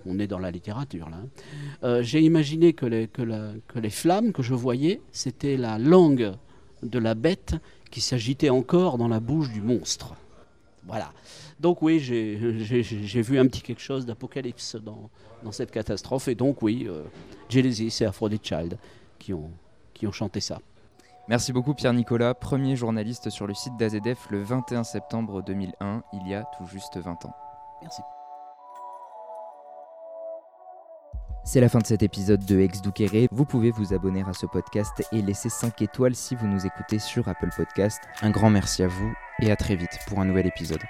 on 0.06 0.20
est 0.20 0.27
dans 0.27 0.39
la 0.39 0.51
littérature 0.51 1.10
là, 1.10 1.18
hein, 1.18 1.27
euh, 1.84 2.03
j'ai 2.03 2.22
imaginé 2.22 2.74
que 2.74 2.86
les, 2.86 3.08
que, 3.08 3.22
la- 3.22 3.53
que 3.68 3.79
les 3.79 3.89
flammes 3.89 4.32
que 4.34 4.41
je 4.44 4.53
voyais, 4.53 5.01
c'était 5.12 5.58
la 5.58 5.77
langue 5.77 6.34
de 6.84 7.00
la 7.00 7.13
bête 7.15 7.56
qui 7.91 8.01
s'agitait 8.01 8.50
encore 8.50 8.98
dans 8.98 9.08
la 9.08 9.20
bouche 9.20 9.50
du 9.51 9.62
monstre. 9.62 10.15
Voilà. 10.88 11.12
Donc 11.60 11.82
oui, 11.82 12.00
j'ai 12.00 12.36
vu 13.22 13.38
un 13.38 13.46
petit 13.48 13.62
quelque 13.62 13.82
chose 13.82 14.06
d'apocalypse 14.06 14.75
dans, 14.77 15.10
dans 15.44 15.51
cette 15.51 15.72
catastrophe. 15.72 16.27
Et 16.29 16.36
donc 16.36 16.62
oui, 16.62 16.86
euh, 16.88 17.03
Genesis 17.50 17.98
et 18.01 18.06
Aphrodite 18.06 18.46
Child 18.48 18.77
qui 19.20 19.34
ont, 19.34 19.51
qui 19.94 20.08
ont 20.08 20.12
chanté 20.13 20.39
ça. 20.39 20.60
Merci 21.27 21.51
beaucoup 21.53 21.74
Pierre-Nicolas, 21.75 22.34
premier 22.34 22.75
journaliste 22.75 23.29
sur 23.29 23.46
le 23.46 23.53
site 23.53 23.74
d'AZF 23.77 24.29
le 24.32 24.41
21 24.41 24.84
septembre 24.84 25.44
2001, 25.44 26.01
il 26.13 26.27
y 26.27 26.34
a 26.34 26.44
tout 26.58 26.65
juste 26.65 26.98
20 26.98 27.25
ans. 27.25 27.36
Merci. 27.82 28.01
C'est 31.43 31.62
la 31.62 31.69
fin 31.69 31.79
de 31.79 31.88
cet 31.88 32.03
épisode 32.03 32.46
de 32.46 32.60
Ex 32.60 32.81
Douqueré. 32.81 33.27
Vous 33.31 33.46
pouvez 33.46 33.72
vous 33.72 33.93
abonner 33.93 34.24
à 34.27 34.34
ce 34.34 34.46
podcast 34.46 35.03
et 35.12 35.22
laisser 35.22 35.50
5 35.50 35.81
étoiles 35.81 36.15
si 36.15 36.36
vous 36.36 36.48
nous 36.48 36.65
écoutez 36.65 37.00
sur 37.00 37.27
Apple 37.27 37.50
Podcast. 37.55 38.00
Un 38.22 38.29
grand 38.29 38.50
merci 38.50 38.84
à 38.84 38.88
vous 38.88 39.12
et 39.41 39.51
à 39.51 39.55
très 39.55 39.75
vite 39.75 39.98
pour 40.08 40.19
un 40.19 40.25
nouvel 40.25 40.46
épisode. 40.46 40.81